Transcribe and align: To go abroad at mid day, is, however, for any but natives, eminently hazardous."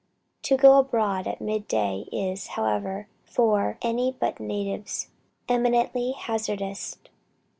To 0.41 0.57
go 0.57 0.79
abroad 0.79 1.27
at 1.27 1.39
mid 1.41 1.67
day, 1.67 2.07
is, 2.11 2.47
however, 2.57 3.07
for 3.23 3.77
any 3.83 4.11
but 4.11 4.39
natives, 4.39 5.09
eminently 5.47 6.13
hazardous." 6.13 6.97